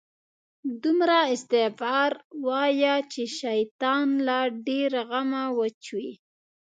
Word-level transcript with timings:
دومره 0.83 1.17
استغفار 1.35 2.11
وایه، 2.45 2.95
چې 3.11 3.23
شیطان 3.39 4.07
له 4.27 4.37
ډېره 4.67 5.01
غمه 5.09 5.43
وچوي 5.57 6.13